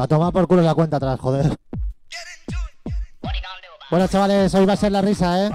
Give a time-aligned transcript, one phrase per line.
[0.00, 1.54] A tomar por culo la cuenta atrás, joder.
[3.90, 5.50] Bueno, chavales, hoy va a ser la risa, ¿eh?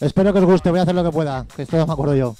[0.00, 2.14] Espero que os guste, voy a hacer lo que pueda, que esto no me acuerdo
[2.14, 2.36] yo.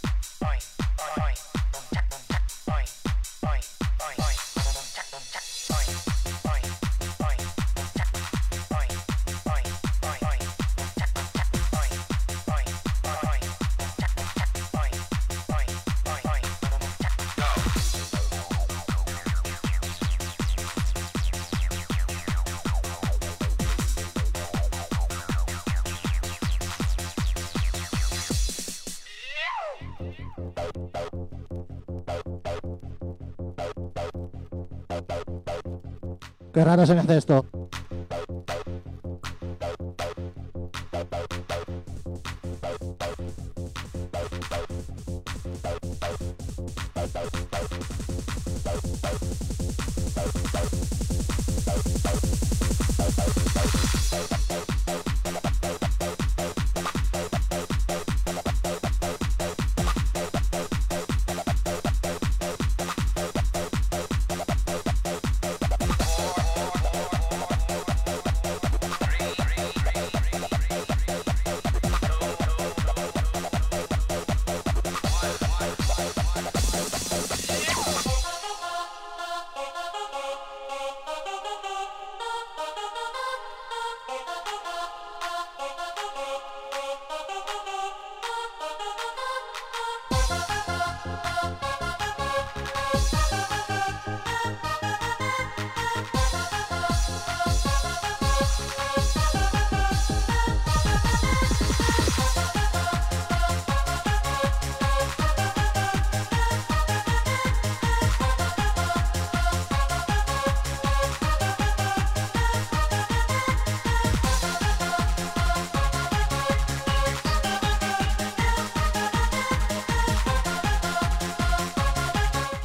[36.85, 37.54] Qué raro se me hace esto.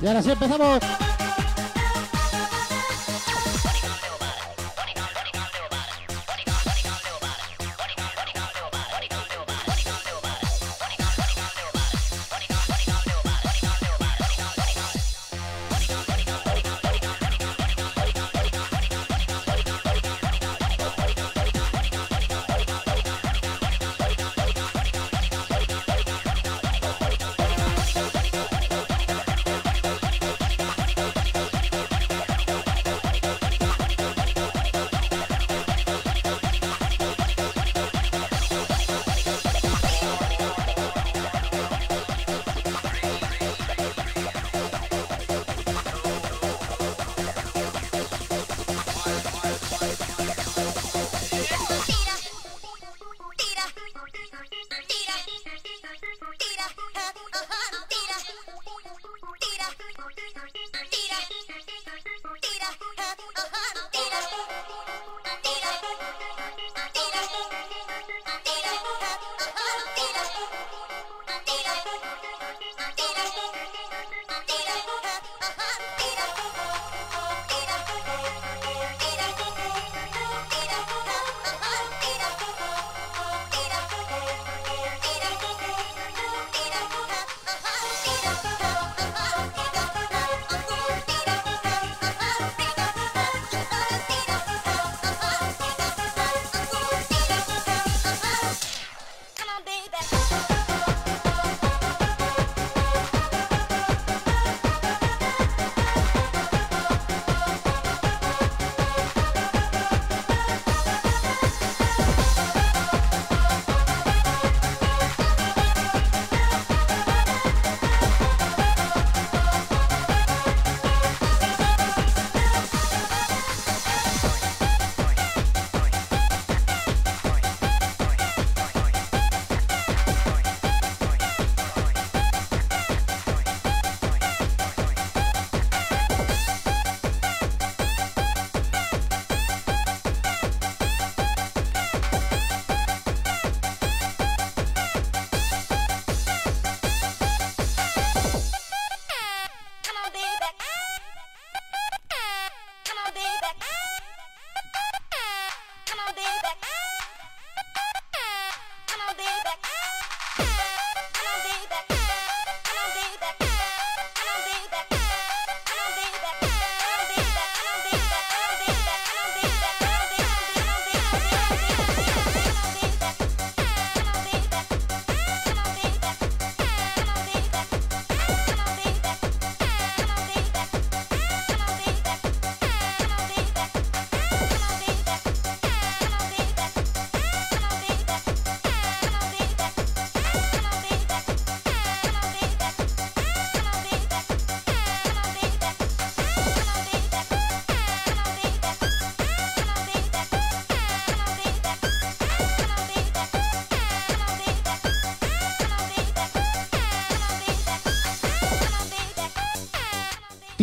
[0.10, 1.09] Ahora sí empezamos.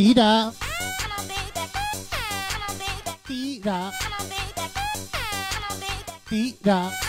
[0.06, 0.52] Tira.
[3.26, 3.92] Tira.
[6.28, 7.05] Tira.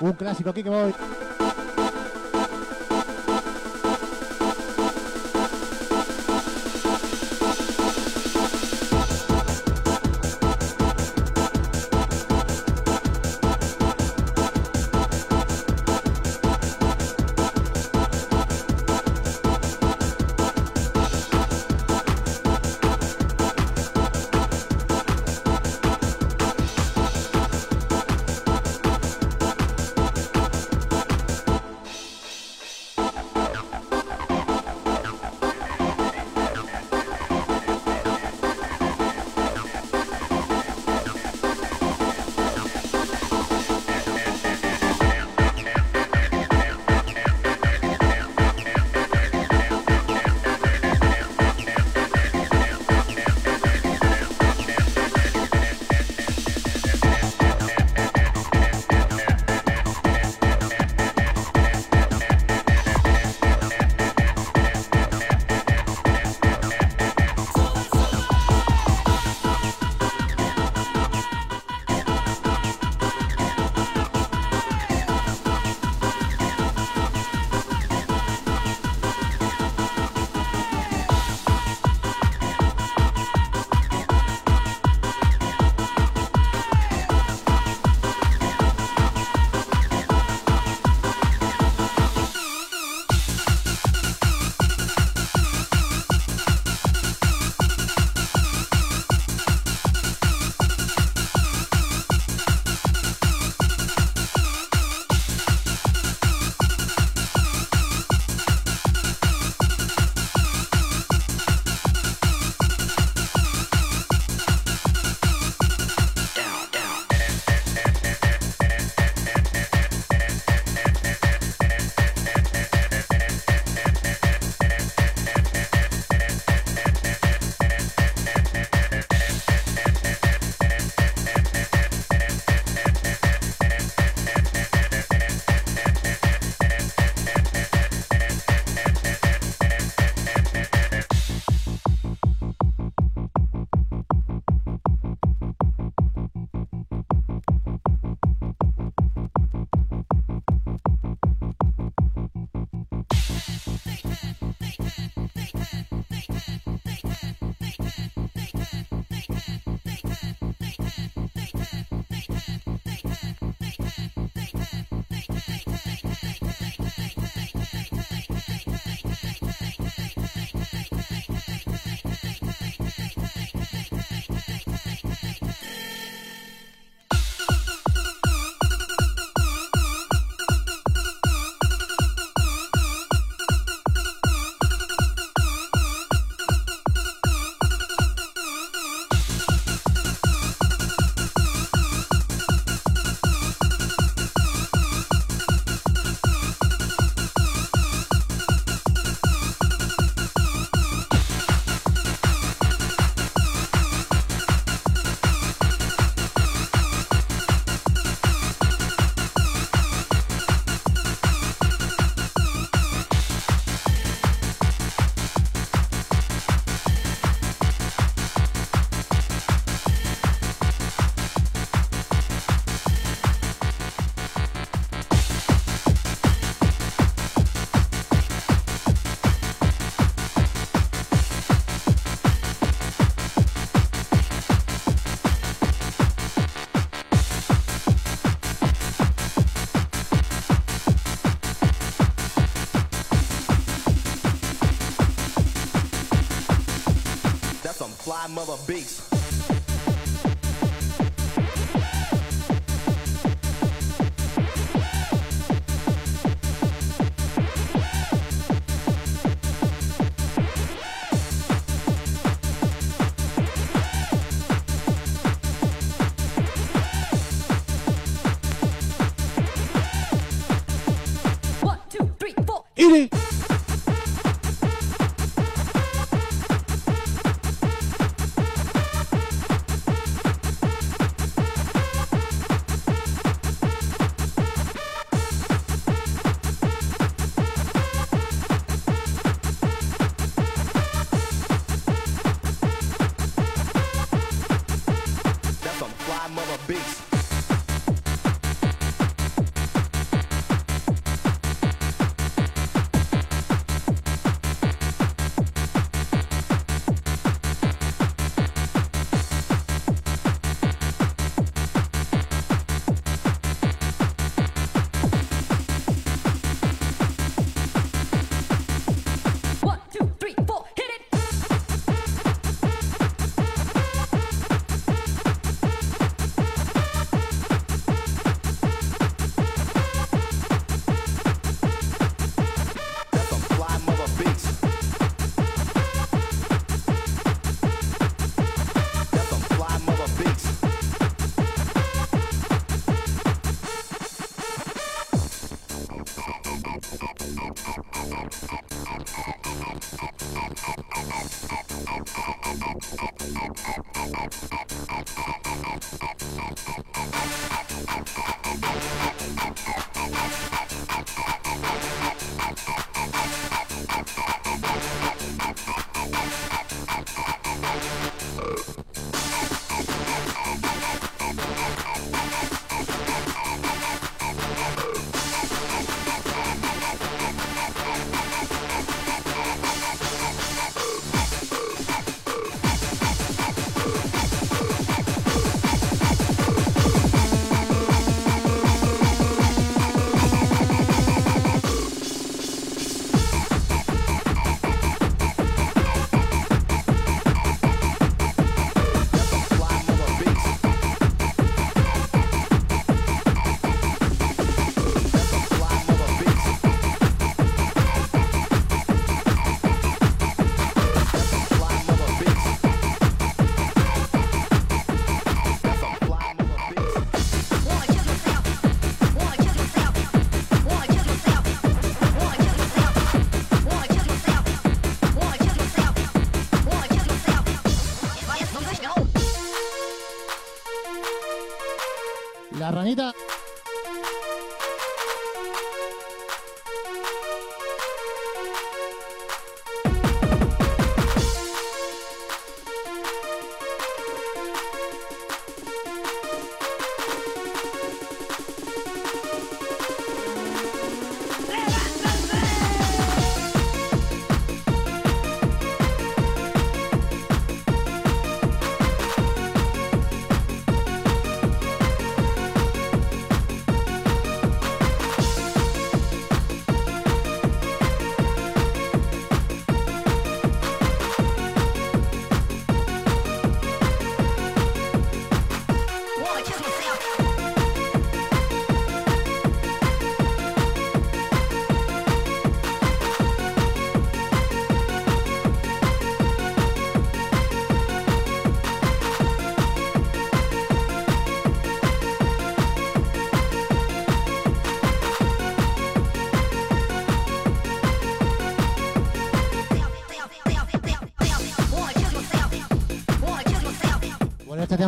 [0.00, 0.94] Un clásico aquí que voy.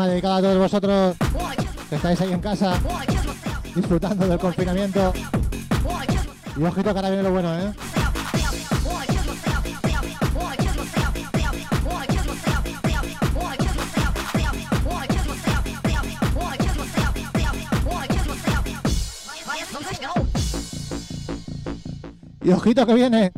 [0.01, 1.17] Tema dedicado a todos vosotros
[1.91, 2.79] que estáis ahí en casa
[3.75, 5.13] disfrutando del confinamiento.
[6.57, 7.73] Y ojito que ahora viene lo bueno, ¿eh?
[22.43, 23.33] Y ojito que viene.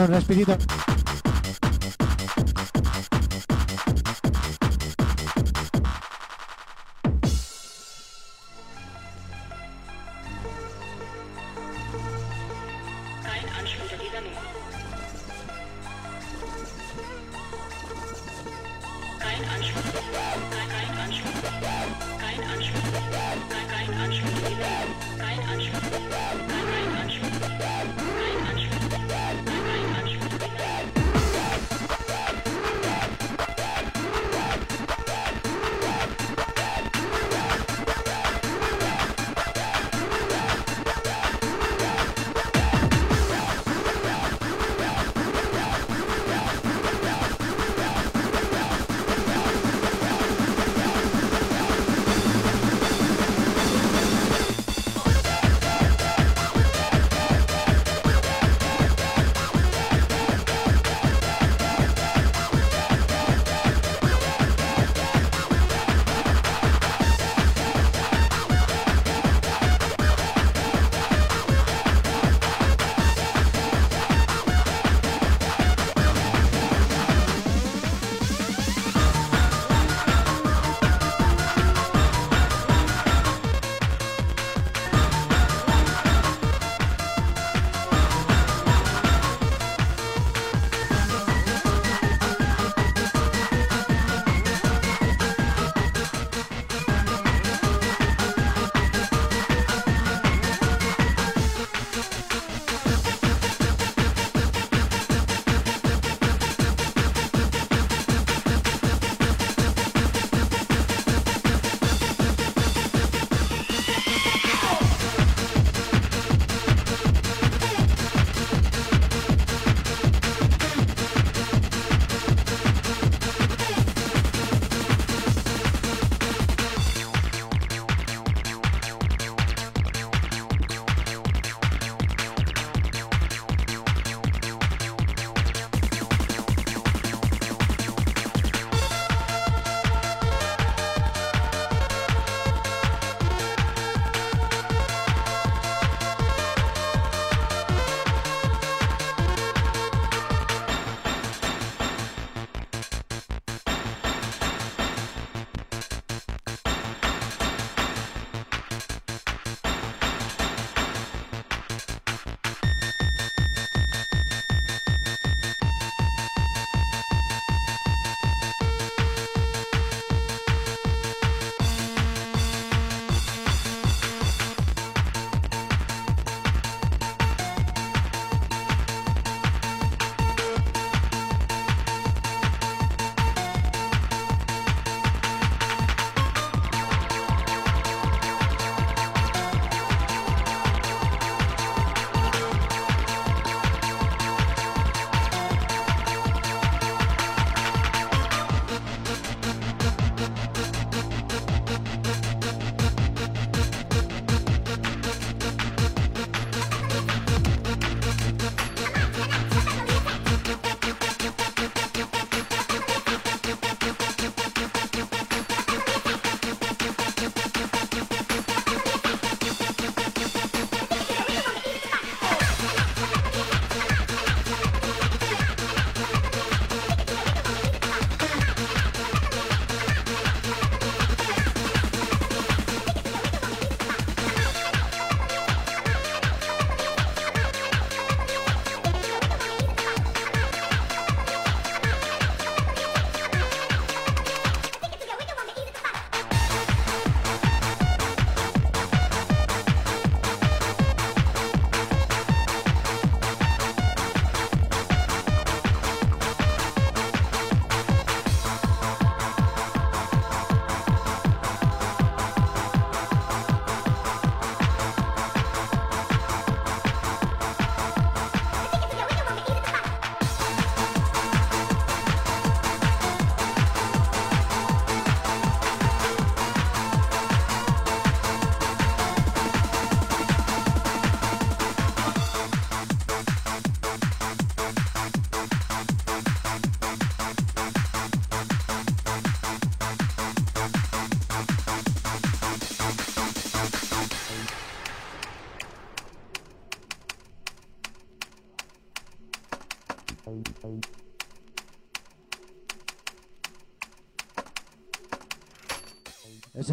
[0.00, 0.79] Bueno, un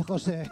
[0.07, 0.49] José.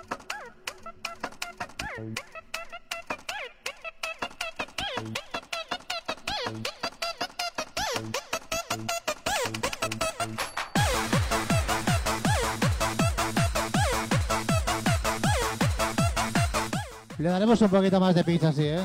[17.17, 18.79] Le daremos un poquito más de pizza sí, ¿eh?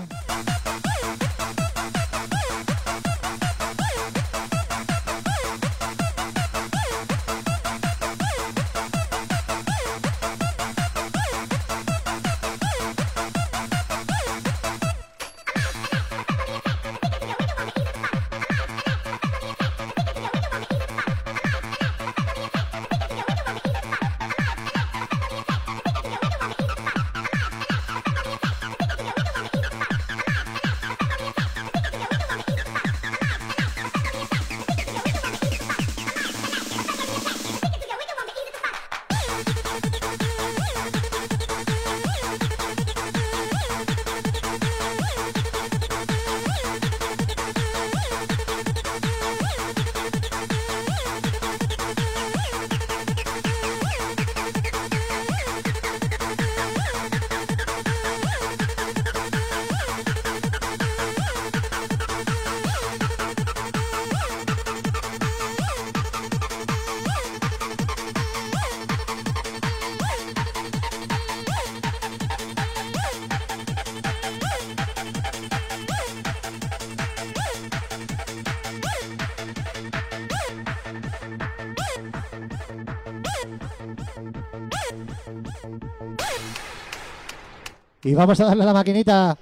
[88.11, 89.39] Y vamos a darle a la maquinita.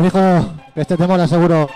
[0.00, 0.20] riesgo
[0.74, 1.68] que este tema le aseguro.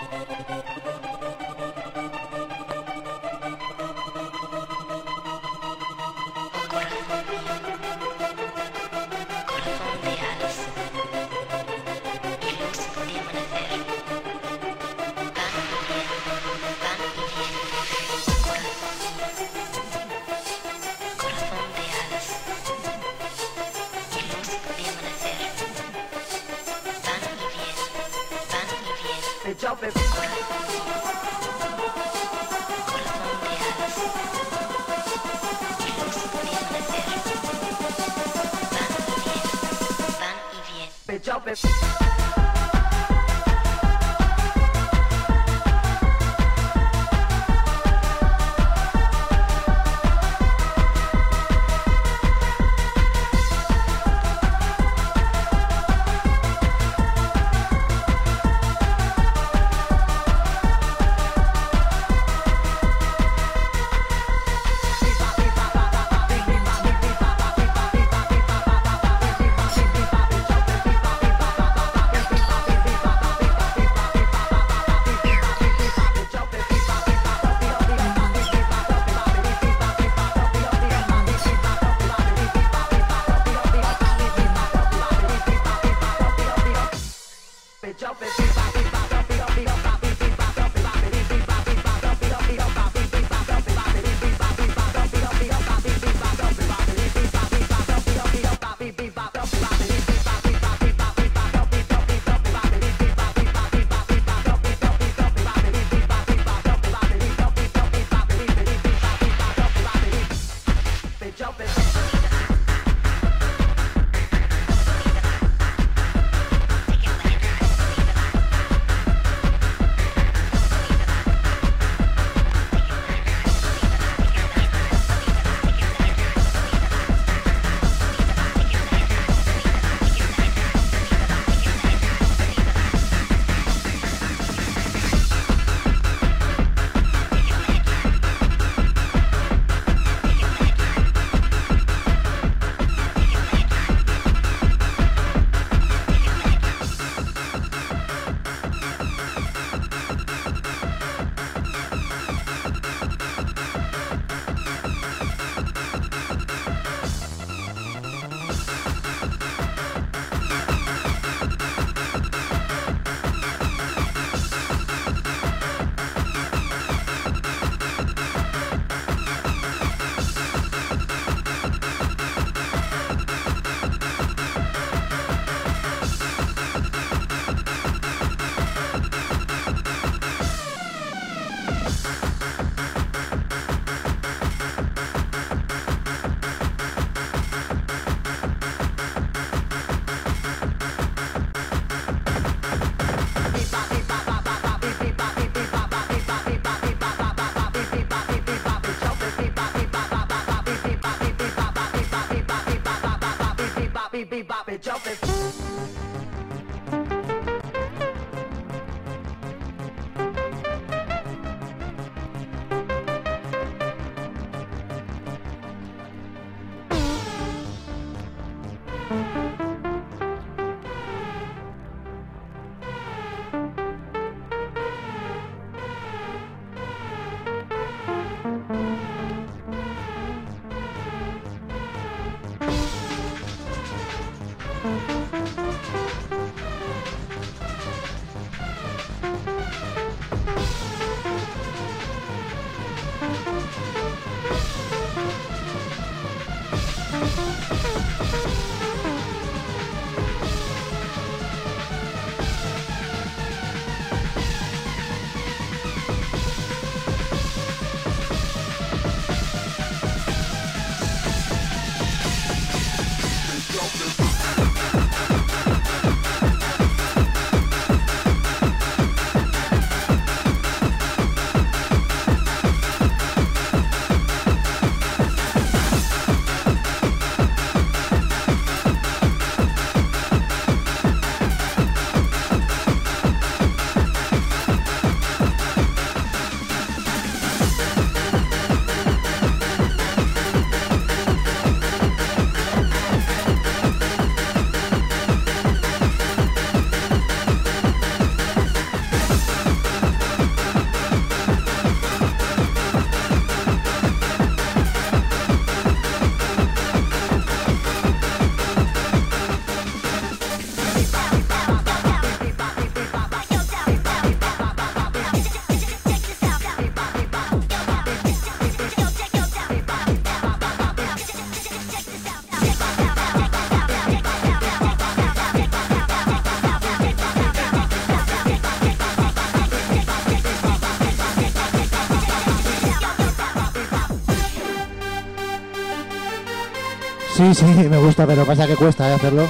[337.35, 339.45] Sí, sí, me gusta, pero pasa que cuesta ¿eh, hacerlo.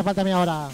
[0.00, 0.68] Hace falta a mí ahora?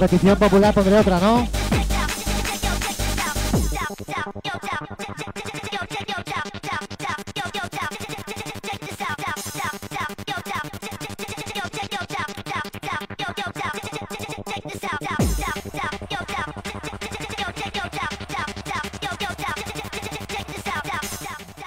[0.00, 1.46] Petición popular pondré otra, ¿no?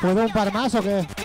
[0.01, 1.22] ¿Puedo un par más o qué?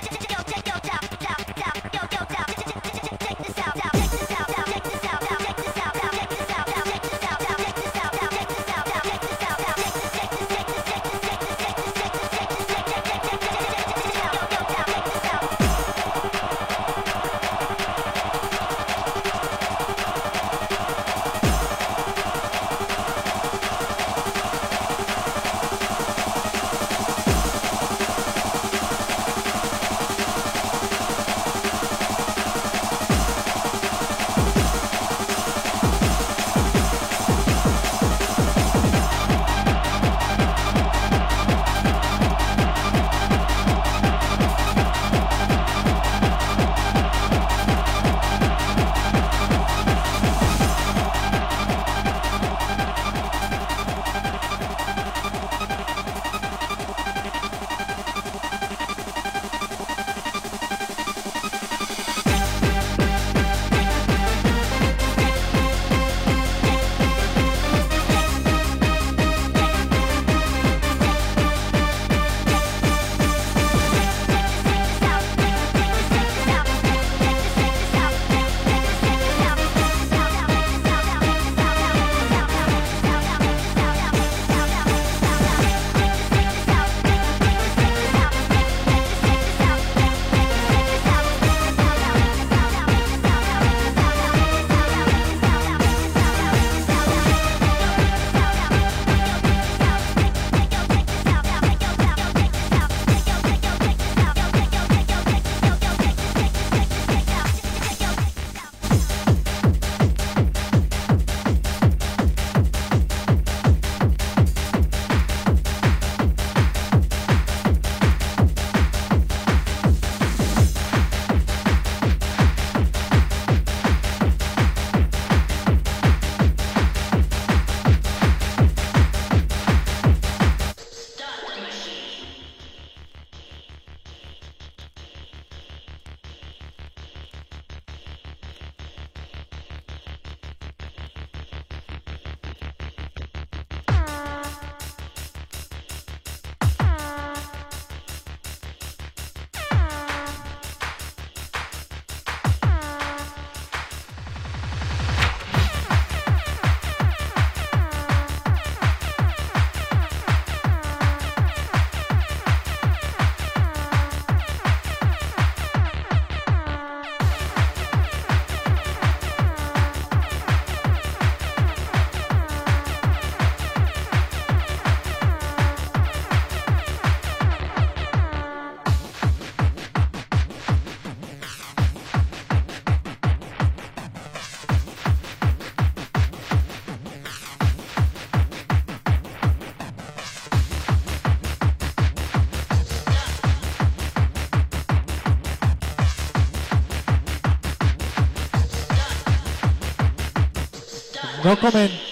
[201.48, 202.07] No comen.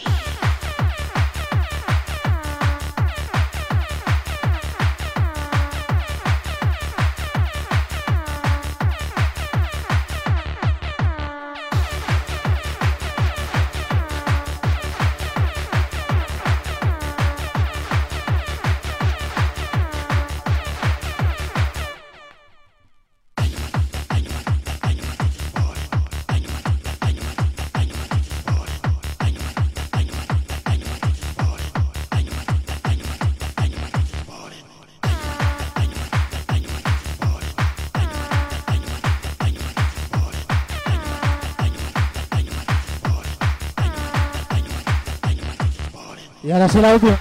[46.47, 47.19] Y ahora sí la última.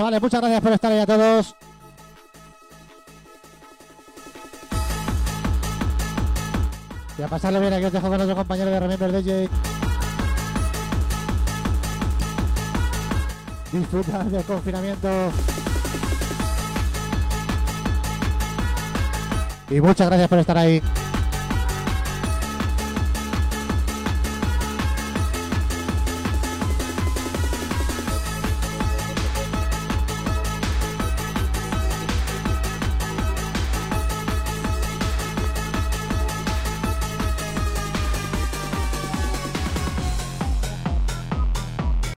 [0.00, 1.54] Chavales, muchas gracias por estar ahí a todos.
[7.18, 9.48] Y a pasarlo bien, aquí os dejo con nuestro compañero de Remember DJ.
[13.72, 15.08] Disfrutar del confinamiento.
[19.68, 20.82] Y muchas gracias por estar ahí.